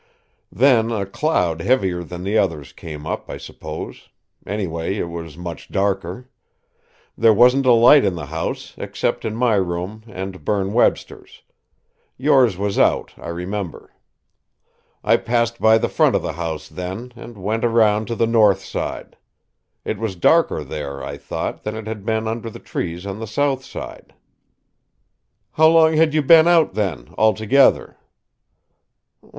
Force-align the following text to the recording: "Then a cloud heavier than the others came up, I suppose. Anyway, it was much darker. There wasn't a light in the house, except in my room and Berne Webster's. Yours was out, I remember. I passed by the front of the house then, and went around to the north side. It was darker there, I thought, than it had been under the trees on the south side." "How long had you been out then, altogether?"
"Then 0.51 0.89
a 0.91 1.05
cloud 1.05 1.61
heavier 1.61 2.01
than 2.03 2.23
the 2.23 2.35
others 2.35 2.73
came 2.73 3.05
up, 3.05 3.29
I 3.29 3.37
suppose. 3.37 4.09
Anyway, 4.47 4.97
it 4.97 5.09
was 5.09 5.37
much 5.37 5.69
darker. 5.69 6.27
There 7.15 7.35
wasn't 7.35 7.67
a 7.67 7.71
light 7.73 8.03
in 8.03 8.15
the 8.15 8.25
house, 8.25 8.73
except 8.79 9.25
in 9.25 9.35
my 9.35 9.53
room 9.53 10.01
and 10.07 10.43
Berne 10.43 10.73
Webster's. 10.73 11.43
Yours 12.17 12.57
was 12.57 12.79
out, 12.79 13.13
I 13.15 13.27
remember. 13.27 13.91
I 15.03 15.17
passed 15.17 15.59
by 15.59 15.77
the 15.77 15.87
front 15.87 16.15
of 16.15 16.23
the 16.23 16.33
house 16.33 16.67
then, 16.67 17.13
and 17.15 17.37
went 17.37 17.63
around 17.63 18.07
to 18.07 18.15
the 18.15 18.25
north 18.25 18.63
side. 18.65 19.15
It 19.85 19.99
was 19.99 20.15
darker 20.15 20.63
there, 20.63 21.03
I 21.03 21.15
thought, 21.15 21.61
than 21.61 21.75
it 21.75 21.85
had 21.85 22.03
been 22.03 22.27
under 22.27 22.49
the 22.49 22.57
trees 22.57 23.05
on 23.05 23.19
the 23.19 23.27
south 23.27 23.63
side." 23.63 24.15
"How 25.51 25.67
long 25.67 25.93
had 25.95 26.15
you 26.15 26.23
been 26.23 26.47
out 26.47 26.73
then, 26.73 27.13
altogether?" 27.19 27.97